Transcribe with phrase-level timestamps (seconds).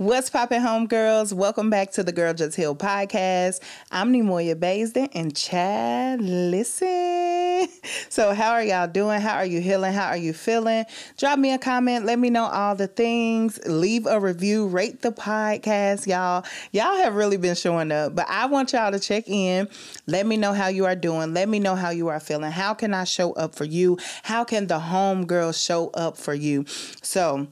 [0.00, 1.34] What's poppin', homegirls?
[1.34, 3.60] Welcome back to the Girl Just Heal podcast.
[3.90, 7.68] I'm Neimoya Baisden, and Chad, listen.
[8.08, 9.20] So, how are y'all doing?
[9.20, 9.92] How are you healing?
[9.92, 10.86] How are you feeling?
[11.18, 12.06] Drop me a comment.
[12.06, 13.60] Let me know all the things.
[13.66, 14.66] Leave a review.
[14.66, 16.44] Rate the podcast, y'all.
[16.72, 19.68] Y'all have really been showing up, but I want y'all to check in.
[20.06, 21.34] Let me know how you are doing.
[21.34, 22.50] Let me know how you are feeling.
[22.50, 23.98] How can I show up for you?
[24.22, 26.64] How can the homegirl show up for you?
[27.02, 27.48] So,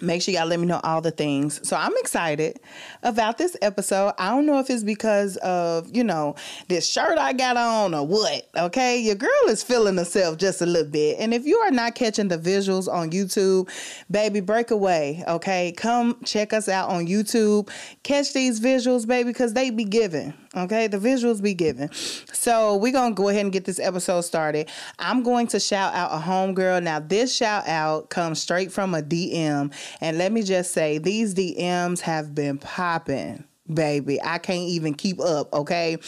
[0.00, 1.66] Make sure y'all let me know all the things.
[1.68, 2.60] So I'm excited
[3.02, 4.14] about this episode.
[4.18, 6.36] I don't know if it's because of, you know,
[6.68, 8.48] this shirt I got on or what.
[8.56, 9.00] Okay.
[9.00, 11.18] Your girl is feeling herself just a little bit.
[11.18, 13.68] And if you are not catching the visuals on YouTube,
[14.10, 15.24] baby, break away.
[15.26, 15.72] Okay.
[15.76, 17.68] Come check us out on YouTube.
[18.04, 20.32] Catch these visuals, baby, because they be giving.
[20.56, 21.90] Okay, the visuals be given.
[22.32, 24.68] So we're gonna go ahead and get this episode started.
[24.98, 26.82] I'm going to shout out a homegirl.
[26.82, 31.34] Now, this shout out comes straight from a DM, and let me just say, these
[31.34, 35.98] DMs have been popping baby i can't even keep up okay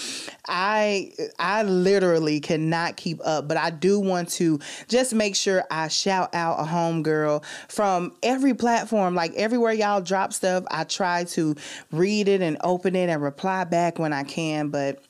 [0.49, 5.89] i i literally cannot keep up but i do want to just make sure i
[5.89, 11.55] shout out a homegirl from every platform like everywhere y'all drop stuff i try to
[11.93, 15.03] read it and open it and reply back when i can but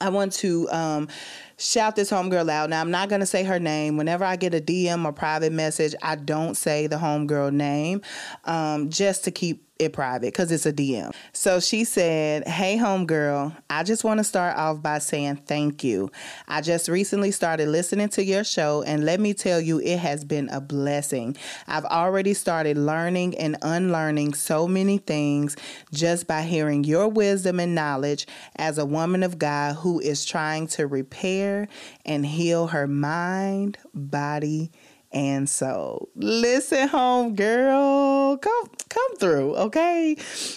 [0.00, 1.08] I want to um,
[1.56, 2.68] shout this homegirl out.
[2.68, 3.96] Now, I'm not going to say her name.
[3.96, 8.02] Whenever I get a DM or private message, I don't say the homegirl name
[8.44, 11.12] um, just to keep it private because it's a DM.
[11.32, 16.10] So she said, Hey, homegirl, I just want to start off by saying thank you.
[16.46, 20.24] I just recently started listening to your show, and let me tell you, it has
[20.24, 21.36] been a blessing.
[21.66, 25.56] I've already started learning and unlearning so many things
[25.92, 30.68] just by hearing your wisdom and knowledge as a woman of God who is trying
[30.68, 31.68] to repair
[32.04, 34.70] and heal her mind, body,
[35.14, 40.16] and so, listen, home girl, come come through, okay?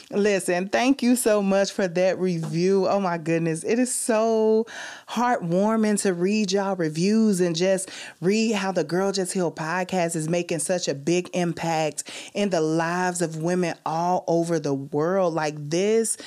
[0.10, 2.88] Listen, thank you so much for that review.
[2.88, 4.66] Oh my goodness, it is so
[5.10, 10.28] heartwarming to read y'all reviews and just read how the Girl Just Heal podcast is
[10.28, 12.04] making such a big impact
[12.34, 15.36] in the lives of women all over the world.
[15.36, 16.18] Like this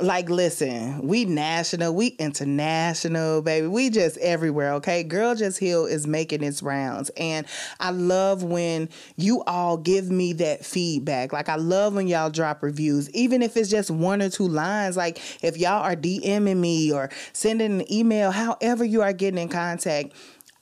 [0.00, 3.66] like listen we national we international baby.
[3.66, 5.02] We just everywhere okay?
[5.02, 7.10] Girl just heal is making its rounds.
[7.16, 7.46] And
[7.80, 11.32] i love when you all give me that feedback.
[11.32, 14.96] Like i love when y'all drop reviews even if it's just one or two lines.
[14.96, 19.48] Like if y'all are dming me or sending an email however you are getting in
[19.48, 20.12] contact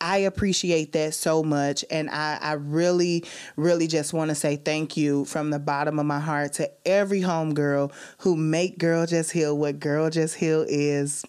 [0.00, 1.84] I appreciate that so much.
[1.90, 3.24] And I, I really,
[3.56, 7.20] really just want to say thank you from the bottom of my heart to every
[7.20, 11.24] homegirl who make Girl Just Heal what Girl Just Heal is.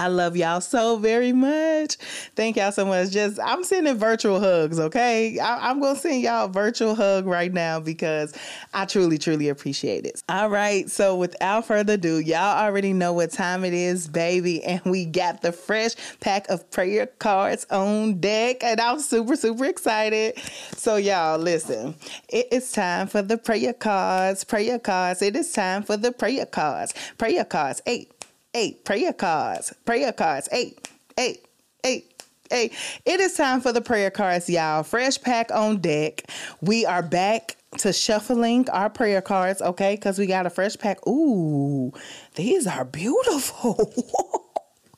[0.00, 1.96] I love y'all so very much.
[2.34, 3.10] Thank y'all so much.
[3.10, 5.38] Just I'm sending virtual hugs, okay?
[5.38, 8.32] I, am gonna send y'all virtual hug right now because
[8.72, 10.22] I truly, truly appreciate it.
[10.30, 14.80] All right, so without further ado, y'all already know what time it is, baby, and
[14.86, 20.38] we got the fresh pack of prayer cards on deck, and I'm super, super excited.
[20.76, 21.94] So y'all, listen,
[22.30, 24.44] it is time for the prayer cards.
[24.44, 25.20] Prayer cards.
[25.20, 26.94] It is time for the prayer cards.
[27.18, 27.82] Prayer cards.
[27.84, 28.10] Eight
[28.54, 28.84] eight.
[28.84, 29.72] Prayer cards.
[29.84, 30.48] Prayer cards.
[30.52, 30.88] Eight,
[31.18, 31.44] eight,
[31.84, 32.06] eight.
[32.50, 32.72] Hey,
[33.06, 34.82] it is time for the prayer cards, y'all.
[34.82, 36.24] Fresh pack on deck.
[36.60, 39.94] We are back to shuffling our prayer cards, okay?
[39.94, 41.06] Because we got a fresh pack.
[41.06, 41.92] Ooh,
[42.34, 43.94] these are beautiful.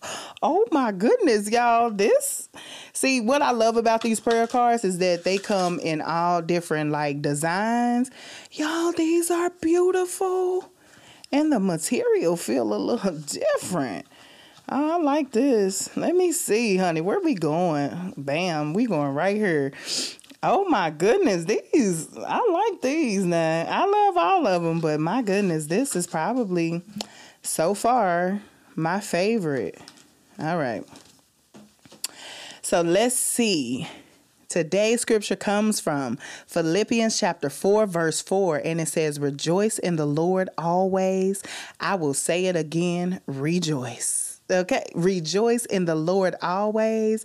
[0.43, 1.91] oh my goodness, y'all.
[1.91, 2.49] This,
[2.95, 6.91] see, what I love about these prayer cards is that they come in all different
[6.91, 8.11] like designs.
[8.53, 10.72] Y'all, these are beautiful.
[11.33, 13.13] And the material feel a little
[13.57, 14.07] different.
[14.69, 15.95] I like this.
[15.97, 17.01] Let me see, honey.
[17.01, 18.15] Where we going?
[18.17, 19.73] Bam, we going right here.
[20.43, 23.65] Oh my goodness, these I like these now.
[23.69, 26.83] I love all of them, but my goodness, this is probably
[27.43, 28.41] so far
[28.75, 29.81] my favorite.
[30.39, 30.85] All right.
[32.63, 33.89] So let's see.
[34.53, 40.05] Today's scripture comes from Philippians chapter 4, verse 4, and it says, Rejoice in the
[40.05, 41.43] Lord always.
[41.81, 44.43] I will say it again, rejoice.
[44.51, 47.25] Okay, rejoice in the Lord always.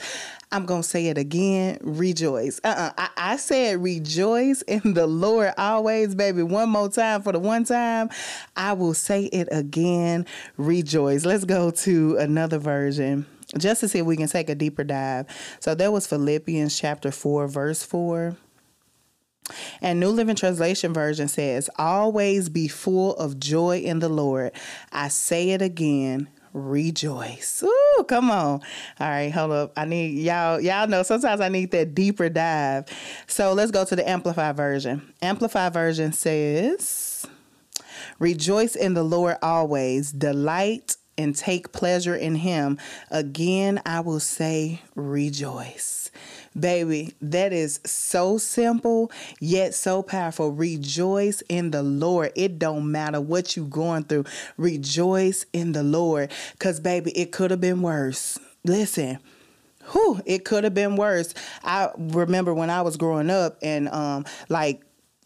[0.54, 2.62] I'm going to say it again, rejoice.
[2.64, 2.92] Uh-uh.
[2.98, 6.44] I, I said rejoice in the Lord always, baby.
[6.44, 8.10] One more time for the one time.
[8.56, 10.26] I will say it again,
[10.56, 11.26] rejoice.
[11.26, 13.26] Let's go to another version
[13.59, 15.27] just to see if we can take a deeper dive.
[15.59, 18.36] So that was Philippians chapter 4, verse 4.
[19.81, 24.51] And New Living Translation version says, Always be full of joy in the Lord.
[24.92, 27.63] I say it again, rejoice.
[27.63, 28.62] Ooh, come on.
[29.00, 29.74] All right, hold up.
[29.77, 32.86] I need y'all, y'all know sometimes I need that deeper dive.
[33.27, 35.13] So let's go to the Amplify version.
[35.21, 37.25] Amplify version says,
[38.19, 42.78] Rejoice in the Lord always, delight and take pleasure in him.
[43.10, 46.12] Again, I will say, rejoice.
[46.58, 50.52] Baby, that is so simple yet so powerful.
[50.52, 52.31] Rejoice in the Lord.
[52.36, 54.25] It don't matter what you going through.
[54.58, 56.31] Rejoice in the Lord.
[56.60, 58.40] Cause baby, it could have been worse.
[58.64, 59.19] Listen.
[59.94, 61.34] Whew, it could have been worse.
[61.64, 64.81] I remember when I was growing up and um like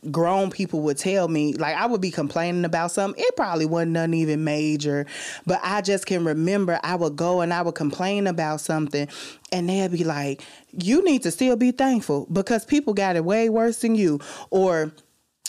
[0.09, 3.23] grown people would tell me, like I would be complaining about something.
[3.23, 5.05] It probably wasn't nothing even major,
[5.45, 9.07] but I just can remember I would go and I would complain about something,
[9.51, 13.49] and they'd be like, "You need to still be thankful because people got it way
[13.49, 14.19] worse than you,"
[14.49, 14.91] or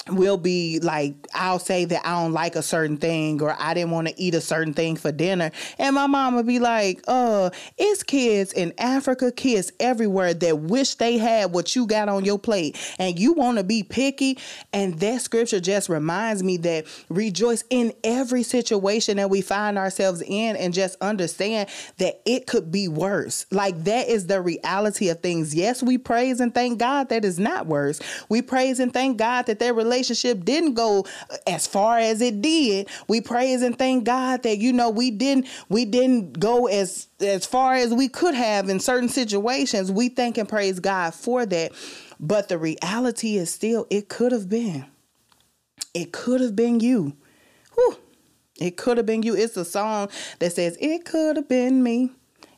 [0.08, 3.90] will be like I'll say that I don't like a certain thing or I didn't
[3.90, 5.50] want to eat a certain thing for dinner.
[5.78, 10.96] And my mom would be like uh it's kids in Africa kids everywhere that wish
[10.96, 12.76] they had what you got on your plate.
[12.98, 14.38] And you want to be picky.
[14.72, 20.22] And that scripture just reminds me that rejoice in every situation that we find ourselves
[20.26, 21.68] in and just understand
[21.98, 23.46] that it could be worse.
[23.50, 25.54] Like that is the reality of things.
[25.54, 28.00] Yes we praise and thank God that is not worse.
[28.28, 31.04] We praise and thank God that there relationship didn't go
[31.46, 35.46] as far as it did, we praise and thank God that you know we didn't
[35.68, 39.92] we didn't go as as far as we could have in certain situations.
[39.92, 41.72] We thank and praise God for that.
[42.18, 44.86] But the reality is still it could have been.
[45.94, 47.16] It could have been you.
[47.74, 47.98] Whew.
[48.58, 49.34] It could have been you.
[49.34, 50.08] It's a song
[50.38, 52.12] that says, It could have been me.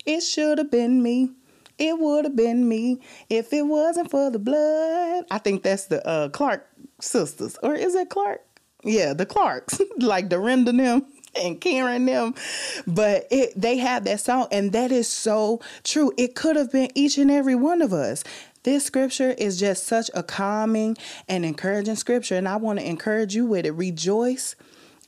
[0.06, 1.30] It should have been me.
[1.78, 5.24] It would have been me if it wasn't for the blood.
[5.30, 6.68] I think that's the uh, Clark
[7.00, 8.42] sisters, or is it Clark?
[8.82, 12.34] Yeah, the Clarks, like Dorinda them and Karen them.
[12.86, 16.12] But it they have that song, and that is so true.
[16.16, 18.24] It could have been each and every one of us.
[18.62, 20.96] This scripture is just such a calming
[21.28, 23.72] and encouraging scripture, and I want to encourage you with it.
[23.72, 24.56] Rejoice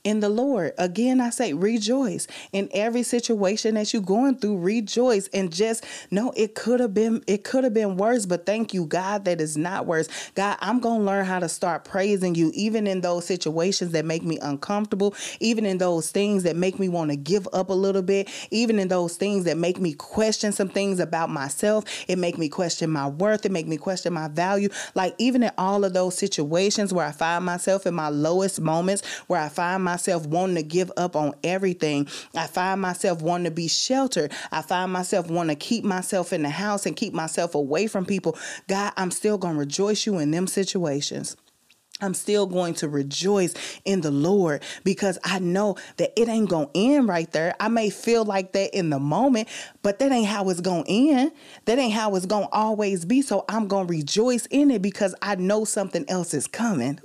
[0.07, 0.71] in the Lord.
[0.77, 4.57] Again, I say rejoice in every situation that you're going through.
[4.59, 8.73] Rejoice and just know it could have been it could have been worse, but thank
[8.73, 10.07] you, God, that is not worse.
[10.33, 14.23] God, I'm gonna learn how to start praising you, even in those situations that make
[14.23, 18.01] me uncomfortable, even in those things that make me want to give up a little
[18.01, 21.83] bit, even in those things that make me question some things about myself.
[22.07, 23.45] It make me question my worth.
[23.45, 24.69] It make me question my value.
[24.95, 29.05] Like even in all of those situations where I find myself in my lowest moments,
[29.27, 32.07] where I find myself myself wanting to give up on everything.
[32.35, 34.31] I find myself wanting to be sheltered.
[34.51, 38.05] I find myself wanting to keep myself in the house and keep myself away from
[38.05, 38.37] people.
[38.67, 41.35] God, I'm still going to rejoice you in them situations.
[41.99, 46.67] I'm still going to rejoice in the Lord because I know that it ain't going
[46.67, 47.55] to end right there.
[47.59, 49.47] I may feel like that in the moment,
[49.81, 51.31] but that ain't how it's going to end.
[51.65, 53.23] That ain't how it's going to always be.
[53.23, 56.99] So I'm going to rejoice in it because I know something else is coming.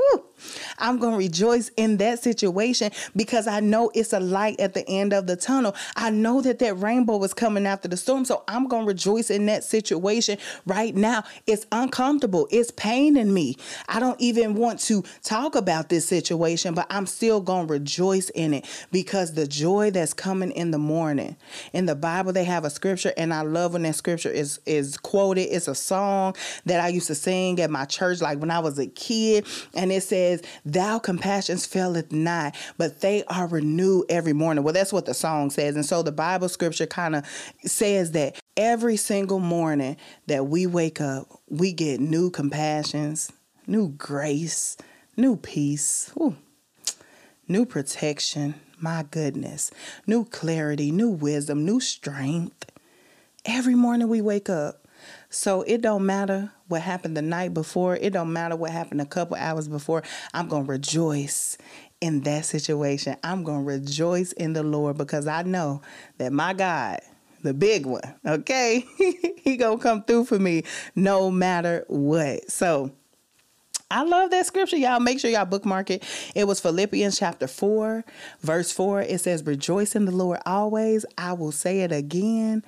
[0.78, 4.88] I'm going to rejoice in that situation because I know it's a light at the
[4.88, 5.74] end of the tunnel.
[5.96, 8.24] I know that that rainbow is coming after the storm.
[8.24, 11.24] So I'm going to rejoice in that situation right now.
[11.46, 12.48] It's uncomfortable.
[12.50, 13.56] It's paining me.
[13.88, 18.30] I don't even want to talk about this situation, but I'm still going to rejoice
[18.30, 21.36] in it because the joy that's coming in the morning.
[21.72, 24.96] In the Bible, they have a scripture, and I love when that scripture is, is
[24.96, 25.42] quoted.
[25.42, 26.34] It's a song
[26.64, 29.46] that I used to sing at my church, like when I was a kid.
[29.74, 30.31] And it says,
[30.64, 34.64] Thou compassions faileth not, but they are renewed every morning.
[34.64, 35.76] Well, that's what the song says.
[35.76, 37.26] And so the Bible scripture kind of
[37.64, 39.96] says that every single morning
[40.28, 43.30] that we wake up, we get new compassions,
[43.66, 44.76] new grace,
[45.16, 46.36] new peace, ooh,
[47.48, 48.54] new protection.
[48.80, 49.70] My goodness,
[50.08, 52.70] new clarity, new wisdom, new strength.
[53.44, 54.81] Every morning we wake up,
[55.32, 57.96] so it don't matter what happened the night before.
[57.96, 60.02] It don't matter what happened a couple hours before.
[60.34, 61.56] I'm going to rejoice
[62.02, 63.16] in that situation.
[63.24, 65.80] I'm going to rejoice in the Lord because I know
[66.18, 67.00] that my God,
[67.42, 68.84] the big one, okay?
[69.42, 72.50] he going to come through for me no matter what.
[72.50, 72.92] So,
[73.90, 75.00] I love that scripture, y'all.
[75.00, 76.02] Make sure y'all bookmark it.
[76.34, 78.04] It was Philippians chapter 4,
[78.40, 79.02] verse 4.
[79.02, 81.04] It says, Rejoice in the Lord always.
[81.18, 82.64] I will say it again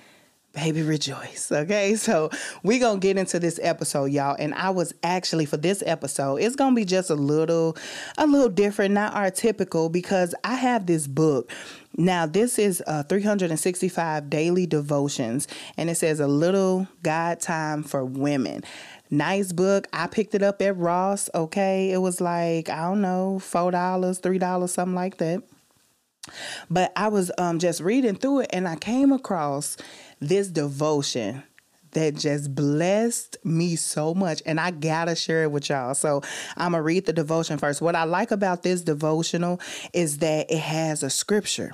[0.54, 1.96] baby rejoice okay?
[2.04, 2.30] So
[2.62, 6.56] we gonna get into this episode y'all and i was actually for this episode it's
[6.56, 7.76] gonna be just a little
[8.18, 11.50] a little different not our typical because i have this book.
[11.96, 15.46] Now this is uh, 365 daily devotions
[15.76, 18.64] and it says a little god time for women.
[19.11, 19.87] Nice book.
[19.92, 21.92] I picked it up at ross okay?
[21.92, 25.42] It was like i don't know four dollars three dollars something like that.
[26.70, 29.76] But I was um, just reading through it and I came across
[30.28, 31.43] this devotion
[31.95, 35.95] that just blessed me so much and I gotta share it with y'all.
[35.95, 36.23] So
[36.57, 37.81] I'm gonna read the devotion first.
[37.81, 39.61] What I like about this devotional
[39.93, 41.73] is that it has a scripture.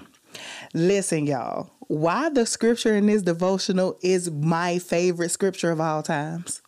[0.73, 6.62] Listen, y'all, why the scripture in this devotional is my favorite scripture of all times.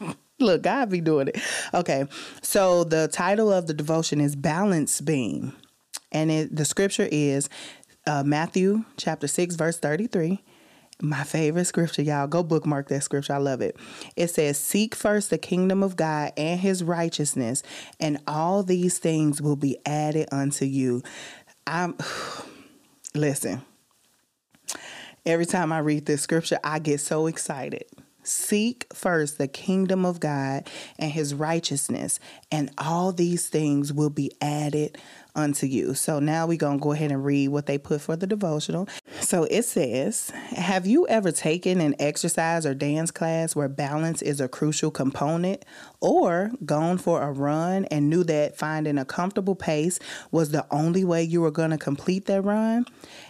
[0.40, 1.38] Look, God be doing it.
[1.74, 2.06] Okay,
[2.40, 5.54] so the title of the devotion is Balance Beam,
[6.10, 7.50] and it, the scripture is
[8.06, 10.42] uh, Matthew chapter 6, verse 33
[11.00, 12.26] my favorite scripture, y'all.
[12.26, 13.34] Go bookmark that scripture.
[13.34, 13.76] I love it.
[14.16, 17.62] It says, Seek first the kingdom of God and his righteousness,
[17.98, 21.02] and all these things will be added unto you.
[21.66, 21.96] I'm
[23.14, 23.62] listen.
[25.24, 27.84] Every time I read this scripture, I get so excited.
[28.24, 30.68] Seek first the kingdom of God
[30.98, 32.20] and his righteousness,
[32.50, 34.98] and all these things will be added
[35.34, 35.94] unto you.
[35.94, 38.88] So now we're going to go ahead and read what they put for the devotional.
[39.20, 44.40] So it says, Have you ever taken an exercise or dance class where balance is
[44.40, 45.64] a crucial component,
[46.00, 49.98] or gone for a run and knew that finding a comfortable pace
[50.30, 52.86] was the only way you were going to complete that run?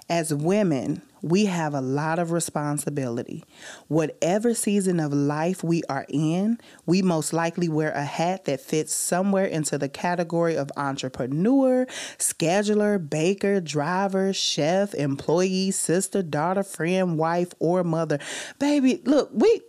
[0.09, 3.44] As women, we have a lot of responsibility.
[3.86, 8.92] Whatever season of life we are in, we most likely wear a hat that fits
[8.94, 11.86] somewhere into the category of entrepreneur,
[12.18, 18.18] scheduler, baker, driver, chef, employee, sister, daughter, friend, wife, or mother.
[18.58, 19.60] Baby, look, we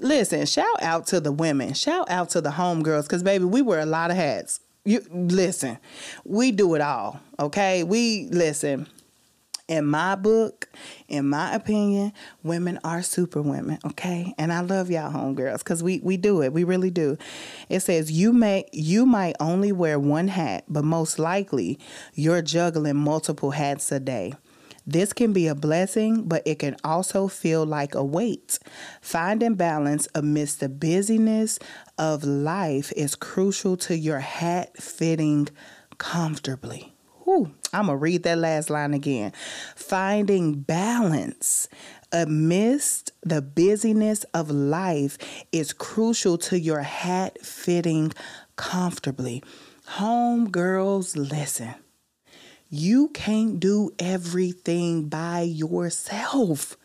[0.00, 3.80] listen, shout out to the women, shout out to the homegirls, because baby, we wear
[3.80, 4.60] a lot of hats.
[4.84, 5.78] You listen,
[6.24, 7.20] we do it all.
[7.40, 7.82] Okay.
[7.82, 8.86] We listen
[9.68, 10.68] in my book,
[11.08, 14.32] in my opinion, women are super women, okay?
[14.38, 16.52] And I love y'all homegirls because we, we do it.
[16.52, 17.18] We really do.
[17.68, 21.78] It says you may you might only wear one hat, but most likely
[22.14, 24.34] you're juggling multiple hats a day.
[24.88, 28.60] This can be a blessing, but it can also feel like a weight.
[29.00, 31.58] Finding balance amidst the busyness
[31.98, 35.48] of life is crucial to your hat fitting
[35.98, 36.95] comfortably.
[37.26, 39.32] Whew, I'm going to read that last line again.
[39.74, 41.68] Finding balance
[42.12, 45.18] amidst the busyness of life
[45.50, 48.12] is crucial to your hat fitting
[48.54, 49.42] comfortably.
[49.86, 51.74] Home girls, listen.
[52.70, 56.76] You can't do everything by yourself.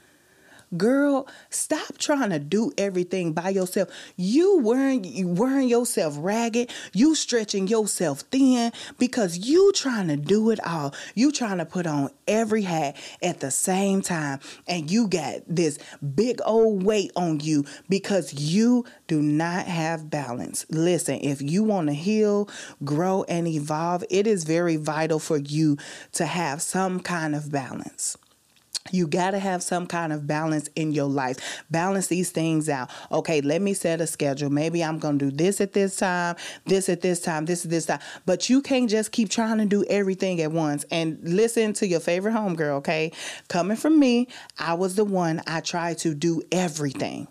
[0.78, 3.90] Girl, stop trying to do everything by yourself.
[4.16, 10.50] You wearing you wearing yourself ragged, you stretching yourself thin because you trying to do
[10.50, 10.94] it all.
[11.14, 15.78] You trying to put on every hat at the same time and you got this
[16.16, 20.66] big old weight on you because you do not have balance.
[20.70, 22.48] Listen, if you want to heal,
[22.86, 25.78] grow and evolve, it is very vital for you
[26.14, 28.18] to have some kind of balance.
[28.90, 31.64] You got to have some kind of balance in your life.
[31.70, 32.90] Balance these things out.
[33.12, 34.50] Okay, let me set a schedule.
[34.50, 36.36] Maybe I'm going to do this at this time,
[36.66, 38.00] this at this time, this at this time.
[38.26, 40.84] But you can't just keep trying to do everything at once.
[40.92, 43.12] And listen to your favorite homegirl, okay?
[43.48, 47.28] Coming from me, I was the one I tried to do everything.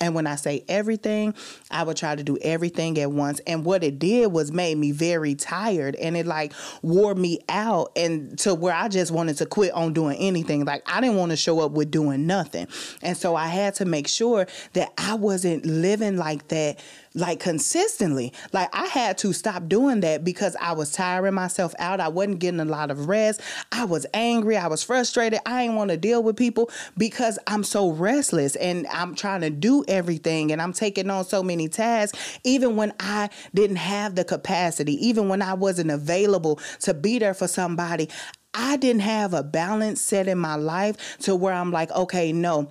[0.00, 1.34] And when I say everything,
[1.70, 3.40] I would try to do everything at once.
[3.46, 7.92] And what it did was made me very tired and it like wore me out
[7.96, 10.64] and to where I just wanted to quit on doing anything.
[10.64, 12.66] Like I didn't want to show up with doing nothing.
[13.02, 16.80] And so I had to make sure that I wasn't living like that
[17.14, 18.32] like consistently.
[18.52, 22.00] Like I had to stop doing that because I was tiring myself out.
[22.00, 23.40] I wasn't getting a lot of rest.
[23.70, 24.56] I was angry.
[24.56, 25.38] I was frustrated.
[25.46, 29.50] I didn't want to deal with people because I'm so restless and I'm trying to
[29.50, 34.24] do everything and I'm taking on so many tasks, even when I didn't have the
[34.24, 38.08] capacity, even when I wasn't available to be there for somebody.
[38.56, 42.68] I didn't have a balance set in my life to where I'm like, okay, no,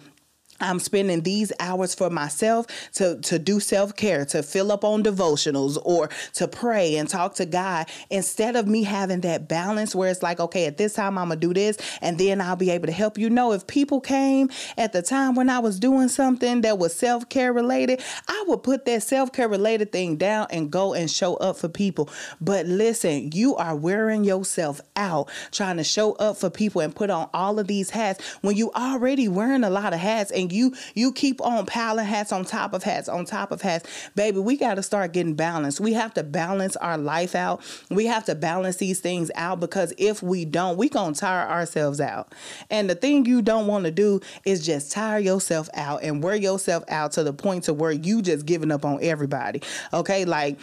[0.63, 5.03] I'm spending these hours for myself to, to do self care, to fill up on
[5.03, 10.10] devotionals or to pray and talk to God instead of me having that balance where
[10.10, 12.72] it's like, okay, at this time I'm going to do this and then I'll be
[12.72, 13.29] able to help you.
[13.29, 17.27] know if people came at the time when I was doing something that was self
[17.29, 21.36] care related, I would put that self care related thing down and go and show
[21.36, 22.10] up for people.
[22.39, 27.10] But listen, you are wearing yourself out trying to show up for people and put
[27.10, 30.74] on all of these hats when you already wearing a lot of hats and you
[30.93, 34.57] you keep on piling hats on top of hats on top of hats, baby, we
[34.57, 35.79] got to start getting balanced.
[35.79, 37.62] We have to balance our life out.
[37.89, 41.48] We have to balance these things out because if we don't, we going to tire
[41.48, 42.33] ourselves out.
[42.69, 46.36] And the thing you don't want to do is just tire yourself out and wear
[46.36, 49.62] yourself out to the point to where you just giving up on everybody.
[49.93, 50.25] Okay?
[50.25, 50.60] Like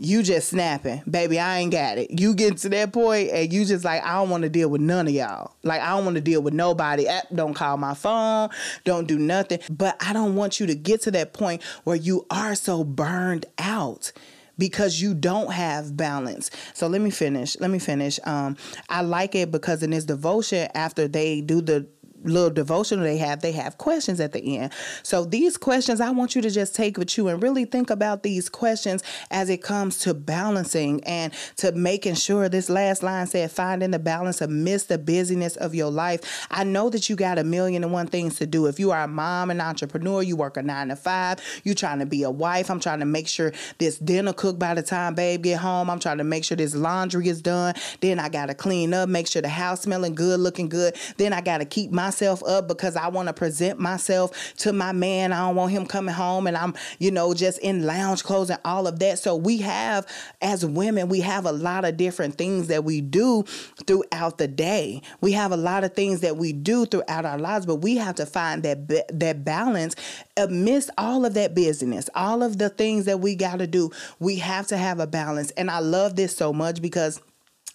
[0.00, 1.40] you just snapping, baby.
[1.40, 2.20] I ain't got it.
[2.20, 4.80] You get to that point and you just like, I don't want to deal with
[4.80, 5.56] none of y'all.
[5.64, 7.08] Like, I don't want to deal with nobody.
[7.34, 8.50] Don't call my phone.
[8.84, 9.58] Don't do nothing.
[9.68, 13.46] But I don't want you to get to that point where you are so burned
[13.58, 14.12] out
[14.56, 16.50] because you don't have balance.
[16.74, 17.58] So let me finish.
[17.58, 18.20] Let me finish.
[18.24, 18.56] Um,
[18.88, 21.86] I like it because in this devotion, after they do the
[22.24, 24.72] little devotional they have, they have questions at the end.
[25.02, 28.22] So these questions, I want you to just take with you and really think about
[28.22, 33.50] these questions as it comes to balancing and to making sure this last line said,
[33.50, 36.46] finding the balance amidst the busyness of your life.
[36.50, 38.66] I know that you got a million and one things to do.
[38.66, 41.98] If you are a mom, an entrepreneur, you work a nine to five, You're trying
[42.00, 42.70] to be a wife.
[42.70, 45.90] I'm trying to make sure this dinner cooked by the time babe get home.
[45.90, 47.74] I'm trying to make sure this laundry is done.
[48.00, 50.96] Then I got to clean up, make sure the house smelling good, looking good.
[51.16, 54.72] Then I got to keep my myself up because I want to present myself to
[54.72, 55.30] my man.
[55.30, 58.58] I don't want him coming home and I'm, you know, just in lounge clothes and
[58.64, 59.18] all of that.
[59.18, 60.06] So we have,
[60.40, 63.42] as women, we have a lot of different things that we do
[63.86, 65.02] throughout the day.
[65.20, 68.14] We have a lot of things that we do throughout our lives, but we have
[68.14, 69.94] to find that that balance
[70.38, 73.90] amidst all of that busyness, all of the things that we got to do.
[74.18, 75.50] We have to have a balance.
[75.52, 77.20] And I love this so much because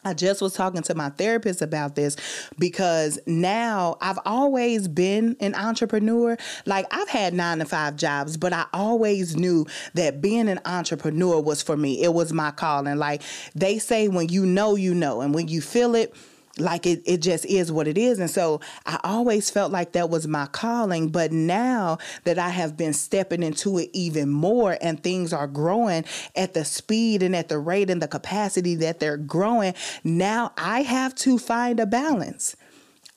[0.05, 2.17] I just was talking to my therapist about this
[2.59, 6.37] because now I've always been an entrepreneur.
[6.65, 11.41] Like I've had nine to five jobs, but I always knew that being an entrepreneur
[11.41, 12.01] was for me.
[12.03, 12.97] It was my calling.
[12.97, 13.21] Like
[13.55, 16.13] they say, when you know, you know, and when you feel it,
[16.59, 18.19] like it, it just is what it is.
[18.19, 21.09] And so I always felt like that was my calling.
[21.09, 26.05] But now that I have been stepping into it even more and things are growing
[26.35, 30.83] at the speed and at the rate and the capacity that they're growing, now I
[30.83, 32.55] have to find a balance.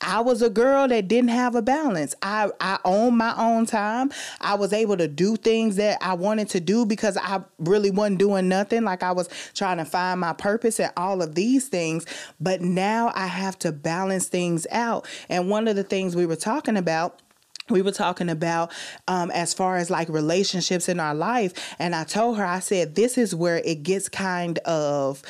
[0.01, 2.15] I was a girl that didn't have a balance.
[2.23, 4.13] I, I owned my own time.
[4.41, 8.19] I was able to do things that I wanted to do because I really wasn't
[8.19, 8.85] doing nothing.
[8.85, 12.05] Like I was trying to find my purpose and all of these things.
[12.39, 15.07] But now I have to balance things out.
[15.29, 17.21] And one of the things we were talking about
[17.69, 18.71] we were talking about
[19.09, 22.95] um, as far as like relationships in our life and i told her i said
[22.95, 25.21] this is where it gets kind of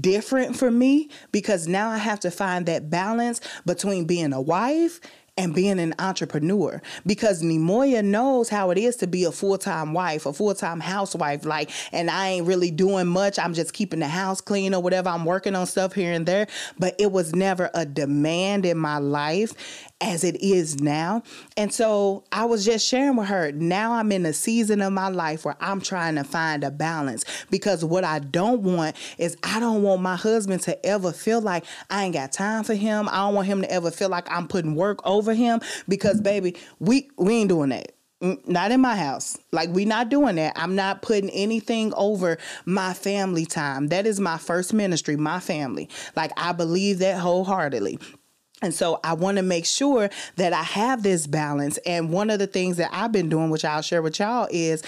[0.00, 5.00] different for me because now I have to find that balance between being a wife
[5.36, 10.26] and being an entrepreneur because Neimoya knows how it is to be a full-time wife,
[10.26, 13.38] a full-time housewife like and I ain't really doing much.
[13.38, 15.08] I'm just keeping the house clean or whatever.
[15.08, 16.46] I'm working on stuff here and there,
[16.78, 19.54] but it was never a demand in my life
[20.00, 21.22] as it is now.
[21.56, 25.08] And so I was just sharing with her, now I'm in a season of my
[25.08, 29.60] life where I'm trying to find a balance because what I don't want is I
[29.60, 33.08] don't want my husband to ever feel like I ain't got time for him.
[33.08, 36.56] I don't want him to ever feel like I'm putting work over him because baby,
[36.78, 39.38] we we ain't doing that mm, not in my house.
[39.52, 40.52] Like we not doing that.
[40.56, 43.88] I'm not putting anything over my family time.
[43.88, 45.88] That is my first ministry, my family.
[46.16, 47.98] Like I believe that wholeheartedly.
[48.62, 51.78] And so I want to make sure that I have this balance.
[51.86, 54.82] And one of the things that I've been doing, which I'll share with y'all, is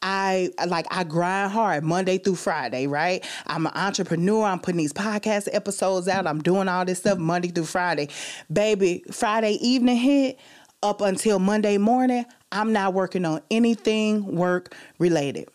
[0.00, 3.24] I like I grind hard Monday through Friday, right?
[3.46, 4.44] I'm an entrepreneur.
[4.44, 6.26] I'm putting these podcast episodes out.
[6.26, 8.08] I'm doing all this stuff Monday through Friday.
[8.50, 10.38] Baby, Friday evening hit
[10.82, 15.48] up until Monday morning, I'm not working on anything work related.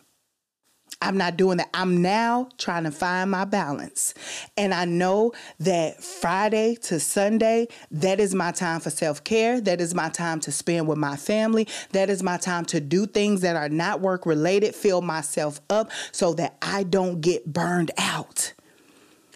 [1.03, 1.69] I'm not doing that.
[1.73, 4.13] I'm now trying to find my balance.
[4.55, 9.59] And I know that Friday to Sunday, that is my time for self care.
[9.59, 11.67] That is my time to spend with my family.
[11.91, 15.91] That is my time to do things that are not work related, fill myself up
[16.13, 18.53] so that I don't get burned out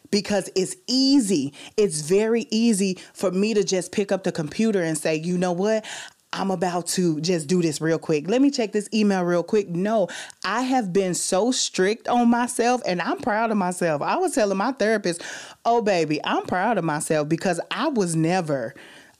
[0.10, 1.53] because it's easy.
[1.75, 5.51] It's very easy for me to just pick up the computer and say, you know
[5.51, 5.86] what?
[6.34, 8.28] I'm about to just do this real quick.
[8.28, 9.70] Let me check this email real quick.
[9.70, 10.10] No,
[10.44, 14.02] I have been so strict on myself and I'm proud of myself.
[14.02, 15.22] I was telling my therapist,
[15.63, 18.76] oh, baby, I'm proud of myself because I was never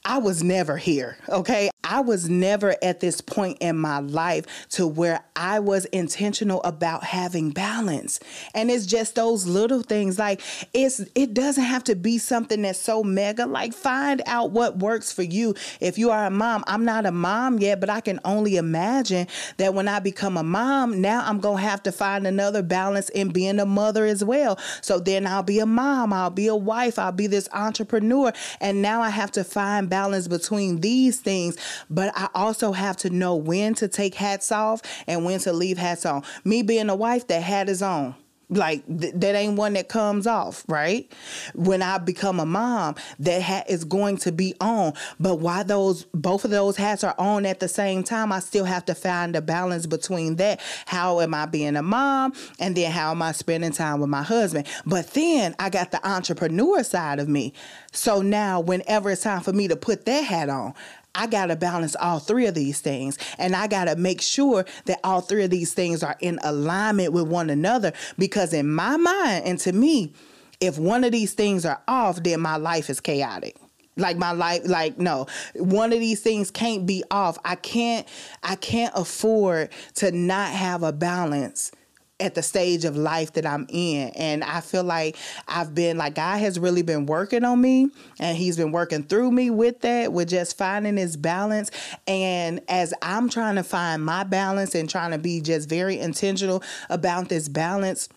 [0.10, 1.70] I was never here, okay?
[1.84, 7.04] I was never at this point in my life to where I was intentional about
[7.04, 8.22] having balance.
[8.54, 10.42] And it's just those little things like
[10.74, 15.12] it's it doesn't have to be something that's so mega like find out what works
[15.12, 15.56] for you.
[15.82, 19.28] If you are a mom, I'm not a mom yet, but I can only imagine
[19.58, 23.10] that when I become a mom, now I'm going to have to find another balance
[23.10, 24.58] in being a mother as well.
[24.82, 28.82] So then I'll be a mom, I'll be a wife, I'll be this entrepreneur, and
[28.82, 29.97] now I have to find balance
[30.28, 31.58] between these things,
[31.90, 35.78] but I also have to know when to take hats off and when to leave
[35.78, 36.24] hats on.
[36.44, 38.16] Me being a wife, that hat is on.
[38.50, 41.12] Like th- that ain't one that comes off, right?
[41.54, 44.94] When I become a mom, that hat is going to be on.
[45.20, 48.64] But why those both of those hats are on at the same time, I still
[48.64, 50.62] have to find a balance between that.
[50.86, 52.32] How am I being a mom?
[52.58, 54.66] And then how am I spending time with my husband?
[54.86, 57.52] But then I got the entrepreneur side of me.
[57.98, 60.76] So now whenever it's time for me to put that hat on,
[61.16, 63.18] I got to balance all three of these things.
[63.40, 67.12] And I got to make sure that all three of these things are in alignment
[67.12, 67.94] with one another.
[68.20, 70.14] Because in my mind and to me,
[70.62, 73.58] if one of these things are off, then my life is chaotic
[74.00, 78.08] like my life like no one of these things can't be off i can't
[78.44, 81.72] i can't afford to not have a balance
[82.20, 84.10] at the stage of life that I'm in.
[84.10, 85.16] And I feel like
[85.48, 89.32] I've been like God has really been working on me and he's been working through
[89.32, 91.70] me with that, with just finding his balance.
[92.08, 96.64] And as I'm trying to find my balance and trying to be just very intentional
[96.90, 98.10] about this balance,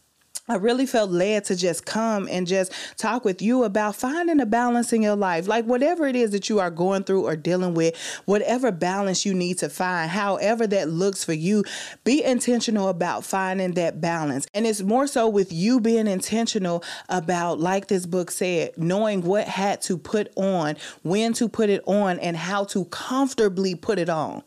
[0.51, 4.47] I really felt led to just come and just talk with you about finding a
[4.47, 5.47] balance in your life.
[5.47, 9.33] Like whatever it is that you are going through or dealing with, whatever balance you
[9.33, 11.63] need to find, however that looks for you,
[12.03, 14.49] be intentional about finding that balance.
[14.53, 19.47] And it's more so with you being intentional about, like this book said, knowing what
[19.47, 24.09] hat to put on, when to put it on, and how to comfortably put it
[24.09, 24.43] on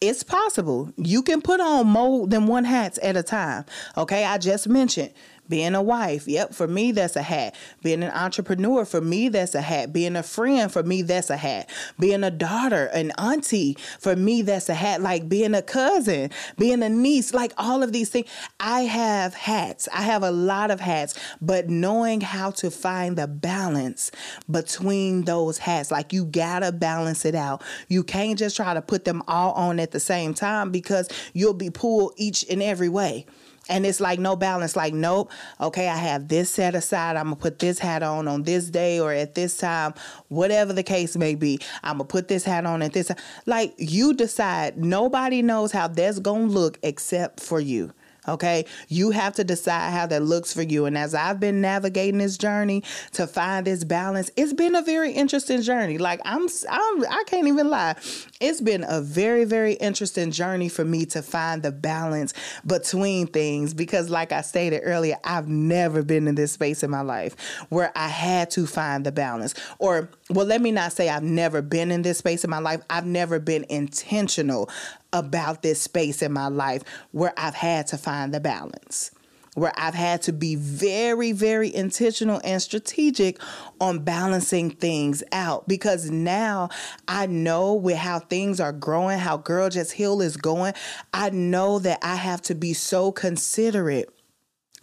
[0.00, 0.92] it's possible.
[0.96, 3.64] You can put on more than one hats at a time.
[3.96, 5.12] Okay, I just mentioned
[5.48, 7.54] being a wife, yep, for me, that's a hat.
[7.82, 9.92] Being an entrepreneur, for me, that's a hat.
[9.92, 11.70] Being a friend, for me, that's a hat.
[11.98, 15.00] Being a daughter, an auntie, for me, that's a hat.
[15.00, 18.28] Like being a cousin, being a niece, like all of these things.
[18.60, 19.88] I have hats.
[19.92, 24.10] I have a lot of hats, but knowing how to find the balance
[24.50, 27.62] between those hats, like you gotta balance it out.
[27.88, 31.54] You can't just try to put them all on at the same time because you'll
[31.54, 33.26] be pulled each and every way
[33.68, 37.36] and it's like no balance like nope okay i have this set aside i'm gonna
[37.36, 39.94] put this hat on on this day or at this time
[40.28, 43.18] whatever the case may be i'm gonna put this hat on at this time.
[43.46, 47.92] like you decide nobody knows how that's gonna look except for you
[48.28, 48.66] Okay.
[48.88, 50.84] You have to decide how that looks for you.
[50.84, 55.12] And as I've been navigating this journey to find this balance, it's been a very
[55.12, 55.98] interesting journey.
[55.98, 57.96] Like I'm, I'm I can't even lie.
[58.40, 62.34] It's been a very, very interesting journey for me to find the balance
[62.66, 67.00] between things because, like I stated earlier, I've never been in this space in my
[67.00, 67.34] life
[67.68, 69.54] where I had to find the balance.
[69.78, 72.82] Or, well, let me not say I've never been in this space in my life.
[72.90, 74.68] I've never been intentional
[75.12, 79.10] about this space in my life where I've had to find the balance,
[79.54, 83.40] where I've had to be very, very intentional and strategic
[83.80, 85.66] on balancing things out.
[85.66, 86.68] Because now
[87.06, 90.74] I know with how things are growing, how Girl Just Heal is going,
[91.12, 94.10] I know that I have to be so considerate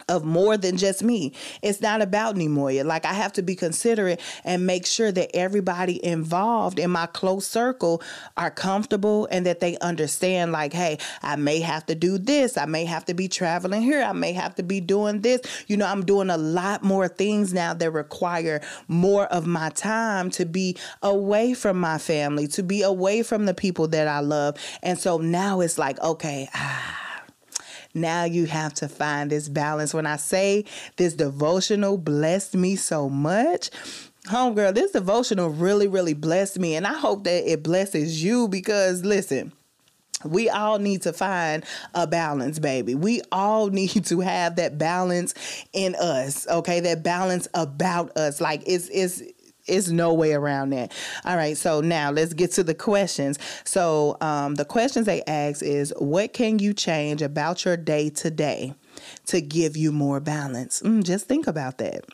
[0.08, 1.32] of more than just me.
[1.62, 2.84] It's not about Neimoya.
[2.84, 7.46] Like I have to be considerate and make sure that everybody involved in my close
[7.46, 8.00] circle
[8.36, 12.56] are comfortable and that they understand like, hey, I may have to do this.
[12.56, 14.00] I may have to be traveling here.
[14.02, 15.40] I may have to be doing this.
[15.66, 20.30] You know, I'm doing a lot more things now that require more of my time
[20.30, 24.56] to be away from my family, to be away from the people that I love.
[24.84, 27.05] And so now it's like, okay, ah
[27.96, 29.92] now you have to find this balance.
[29.92, 30.64] When I say
[30.96, 33.70] this devotional blessed me so much,
[34.26, 36.76] homegirl, this devotional really, really blessed me.
[36.76, 39.52] And I hope that it blesses you because listen,
[40.24, 42.94] we all need to find a balance, baby.
[42.94, 45.34] We all need to have that balance
[45.72, 46.80] in us, okay?
[46.80, 48.40] That balance about us.
[48.40, 49.22] Like it's it's
[49.66, 50.92] it's no way around that.
[51.24, 53.38] All right, so now let's get to the questions.
[53.64, 58.74] So um, the questions they ask is, what can you change about your day today
[59.26, 60.80] to give you more balance?
[60.82, 62.04] Mm, just think about that.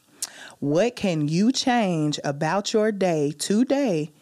[0.60, 4.12] What can you change about your day today,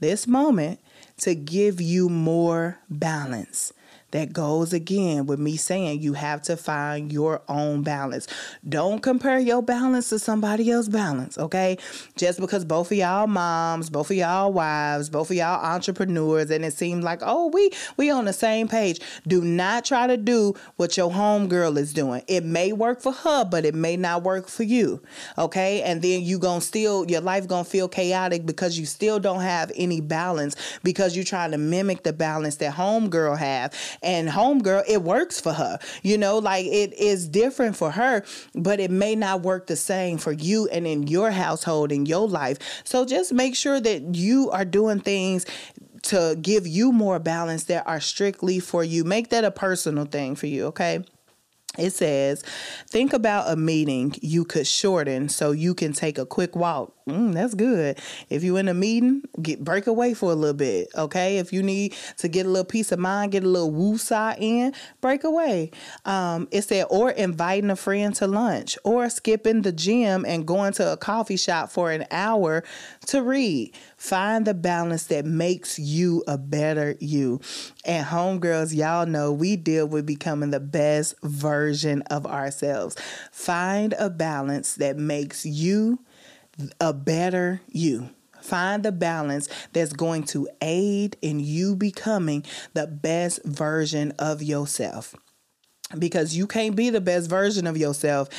[0.00, 0.80] this moment,
[1.18, 3.72] to give you more balance?
[4.12, 8.26] That goes again with me saying you have to find your own balance.
[8.68, 11.78] Don't compare your balance to somebody else's balance, okay?
[12.16, 16.64] Just because both of y'all moms, both of y'all wives, both of y'all entrepreneurs, and
[16.64, 19.00] it seems like, oh, we we on the same page.
[19.26, 22.22] Do not try to do what your homegirl is doing.
[22.26, 25.02] It may work for her, but it may not work for you.
[25.38, 25.82] Okay.
[25.82, 29.70] And then you gonna still your life gonna feel chaotic because you still don't have
[29.76, 35.02] any balance because you're trying to mimic the balance that homegirl have and homegirl, it
[35.02, 35.78] works for her.
[36.02, 40.18] You know, like it is different for her, but it may not work the same
[40.18, 42.58] for you and in your household, in your life.
[42.84, 45.46] So just make sure that you are doing things
[46.02, 49.04] to give you more balance that are strictly for you.
[49.04, 51.04] Make that a personal thing for you, okay?
[51.78, 52.42] It says,
[52.88, 56.92] think about a meeting you could shorten so you can take a quick walk.
[57.08, 57.98] Mm, that's good.
[58.28, 60.88] If you're in a meeting, get break away for a little bit.
[60.96, 61.38] Okay.
[61.38, 63.98] If you need to get a little peace of mind, get a little woo
[64.38, 65.70] in, break away.
[66.04, 70.72] Um, it said, or inviting a friend to lunch, or skipping the gym and going
[70.74, 72.64] to a coffee shop for an hour
[73.06, 73.72] to read.
[74.00, 77.38] Find the balance that makes you a better you.
[77.84, 82.96] And homegirls, y'all know we deal with becoming the best version of ourselves.
[83.30, 85.98] Find a balance that makes you
[86.80, 88.08] a better you.
[88.40, 95.14] Find the balance that's going to aid in you becoming the best version of yourself.
[95.98, 98.30] Because you can't be the best version of yourself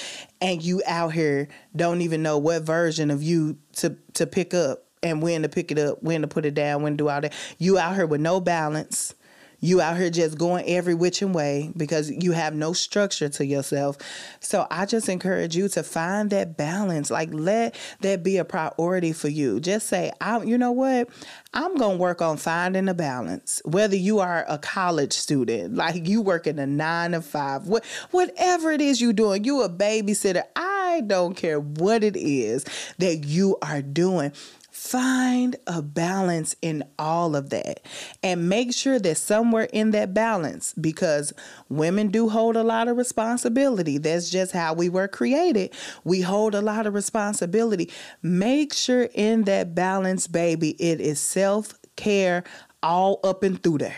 [0.42, 4.88] and you out here don't even know what version of you to, to pick up
[5.04, 7.22] and when to pick it up, when to put it down, when to do all
[7.22, 7.34] that.
[7.58, 9.16] You out here with no balance
[9.62, 13.98] you out here just going every which way because you have no structure to yourself.
[14.40, 17.12] So I just encourage you to find that balance.
[17.12, 19.60] Like let that be a priority for you.
[19.60, 21.10] Just say, I you know what?
[21.54, 23.62] I'm going to work on finding a balance.
[23.64, 28.72] Whether you are a college student, like you working a 9 to 5, what whatever
[28.72, 32.66] it is you're doing, you a babysitter, I don't care what it is
[32.98, 34.32] that you are doing
[34.72, 37.82] Find a balance in all of that
[38.24, 41.34] and make sure that somewhere in that balance, because
[41.68, 43.98] women do hold a lot of responsibility.
[43.98, 45.74] That's just how we were created.
[46.06, 47.92] We hold a lot of responsibility.
[48.22, 52.46] Make sure in that balance, baby, it is self care
[52.82, 53.98] all up and through there.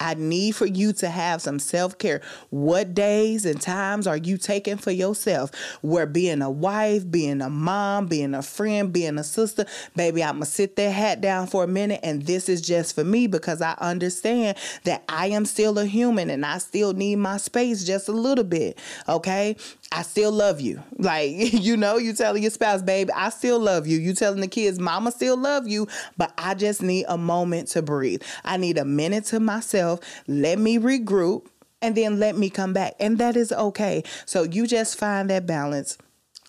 [0.00, 2.20] I need for you to have some self care.
[2.50, 5.50] What days and times are you taking for yourself?
[5.82, 10.36] Where being a wife, being a mom, being a friend, being a sister, baby, I'm
[10.36, 13.26] going to sit that hat down for a minute and this is just for me
[13.26, 17.84] because I understand that I am still a human and I still need my space
[17.84, 18.78] just a little bit.
[19.08, 19.56] Okay.
[19.90, 20.82] I still love you.
[21.00, 23.98] Like, you know, you telling your spouse, baby, I still love you.
[23.98, 27.82] You telling the kids, mama still love you, but I just need a moment to
[27.82, 28.22] breathe.
[28.44, 30.00] I need a minute to myself.
[30.26, 31.46] Let me regroup
[31.80, 32.94] and then let me come back.
[32.98, 34.02] And that is okay.
[34.26, 35.98] So you just find that balance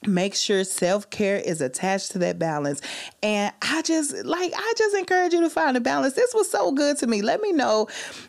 [0.07, 2.81] make sure self-care is attached to that balance.
[3.21, 6.13] And i just like i just encourage you to find a balance.
[6.13, 7.21] This was so good to me.
[7.21, 7.87] Let me know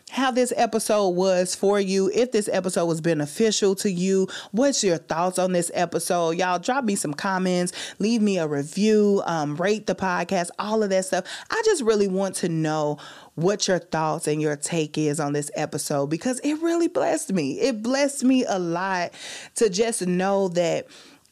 [0.09, 4.27] how this episode was for you if this episode was beneficial to you.
[4.51, 6.31] What's your thoughts on this episode?
[6.31, 7.71] Y'all drop me some comments.
[7.99, 9.23] Leave me a review.
[9.25, 11.25] Um, rate the podcast all of that stuff.
[11.49, 12.97] I just really want to know
[13.35, 17.59] what your thoughts and your take is on this episode because it really blessed me.
[17.61, 19.11] It blessed me a lot
[19.55, 20.87] to just know that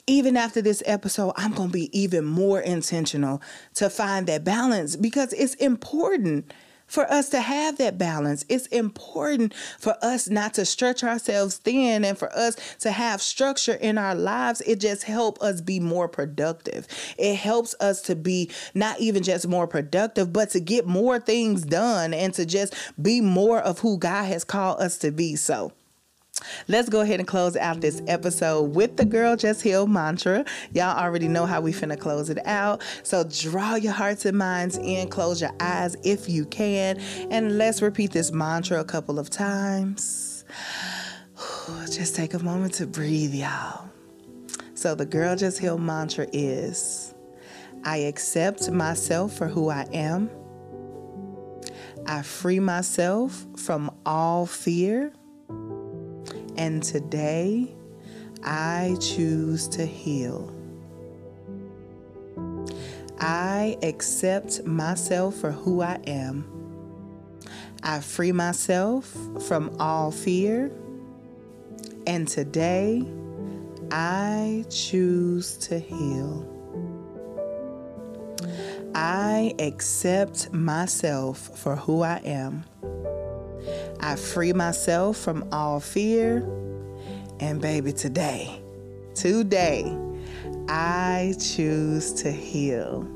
[0.09, 3.41] even after this episode, I'm going to be even more intentional
[3.75, 6.51] to find that balance because it's important
[6.87, 8.43] for us to have that balance.
[8.49, 13.75] It's important for us not to stretch ourselves thin and for us to have structure
[13.75, 14.61] in our lives.
[14.61, 16.87] It just helps us be more productive.
[17.19, 21.61] It helps us to be not even just more productive, but to get more things
[21.63, 25.35] done and to just be more of who God has called us to be.
[25.35, 25.71] So,
[26.67, 30.45] Let's go ahead and close out this episode with the Girl Just Healed mantra.
[30.73, 32.81] Y'all already know how we finna close it out.
[33.03, 36.99] So draw your hearts and minds in, close your eyes if you can,
[37.29, 40.45] and let's repeat this mantra a couple of times.
[41.85, 43.89] Just take a moment to breathe, y'all.
[44.73, 47.13] So the Girl Just Healed mantra is
[47.83, 50.29] I accept myself for who I am.
[52.05, 55.13] I free myself from all fear
[56.59, 57.73] and today
[58.43, 60.53] I choose to heal.
[63.17, 66.45] I accept myself for who I am.
[67.81, 69.15] I free myself
[69.47, 70.69] from all fear.
[72.05, 73.05] And today
[73.89, 76.45] I choose to heal.
[78.93, 82.65] I accept myself for who I am.
[84.01, 86.37] I free myself from all fear.
[87.39, 88.61] And baby, today,
[89.15, 89.97] today,
[90.67, 93.07] I choose to heal.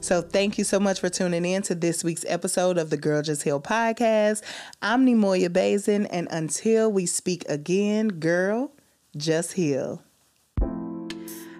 [0.00, 3.22] So, thank you so much for tuning in to this week's episode of the Girl
[3.22, 4.42] Just Heal podcast.
[4.82, 8.72] I'm Neimoya Bazin, and until we speak again, girl,
[9.16, 10.02] just heal.